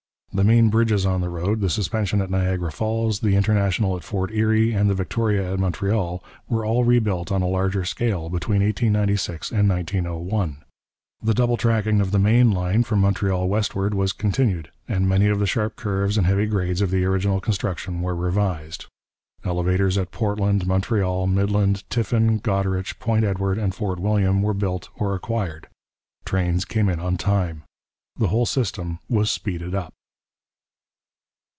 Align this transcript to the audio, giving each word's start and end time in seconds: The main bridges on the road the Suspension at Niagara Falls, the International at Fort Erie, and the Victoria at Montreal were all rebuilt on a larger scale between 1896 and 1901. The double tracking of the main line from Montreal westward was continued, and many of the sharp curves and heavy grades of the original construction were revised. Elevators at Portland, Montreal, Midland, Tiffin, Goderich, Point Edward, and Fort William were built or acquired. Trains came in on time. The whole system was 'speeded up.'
The 0.33 0.45
main 0.45 0.69
bridges 0.69 1.05
on 1.05 1.19
the 1.19 1.27
road 1.27 1.59
the 1.59 1.69
Suspension 1.69 2.21
at 2.21 2.29
Niagara 2.29 2.71
Falls, 2.71 3.19
the 3.19 3.35
International 3.35 3.97
at 3.97 4.03
Fort 4.05 4.31
Erie, 4.31 4.71
and 4.71 4.89
the 4.89 4.93
Victoria 4.95 5.51
at 5.51 5.59
Montreal 5.59 6.23
were 6.47 6.65
all 6.65 6.85
rebuilt 6.85 7.33
on 7.33 7.41
a 7.41 7.49
larger 7.49 7.83
scale 7.83 8.29
between 8.29 8.63
1896 8.63 9.51
and 9.51 9.67
1901. 9.67 10.63
The 11.21 11.33
double 11.33 11.57
tracking 11.57 11.99
of 11.99 12.11
the 12.11 12.17
main 12.17 12.49
line 12.49 12.83
from 12.83 12.99
Montreal 13.01 13.49
westward 13.49 13.93
was 13.93 14.13
continued, 14.13 14.71
and 14.87 15.05
many 15.07 15.27
of 15.27 15.39
the 15.39 15.45
sharp 15.45 15.75
curves 15.75 16.17
and 16.17 16.25
heavy 16.25 16.45
grades 16.45 16.79
of 16.79 16.91
the 16.91 17.03
original 17.03 17.41
construction 17.41 17.99
were 18.01 18.15
revised. 18.15 18.85
Elevators 19.43 19.97
at 19.97 20.11
Portland, 20.11 20.65
Montreal, 20.65 21.27
Midland, 21.27 21.83
Tiffin, 21.89 22.39
Goderich, 22.39 22.97
Point 22.99 23.25
Edward, 23.25 23.57
and 23.57 23.75
Fort 23.75 23.99
William 23.99 24.41
were 24.41 24.53
built 24.53 24.87
or 24.95 25.13
acquired. 25.13 25.67
Trains 26.23 26.63
came 26.63 26.87
in 26.87 27.01
on 27.01 27.17
time. 27.17 27.63
The 28.15 28.29
whole 28.29 28.45
system 28.45 28.99
was 29.09 29.29
'speeded 29.29 29.75
up.' 29.75 29.93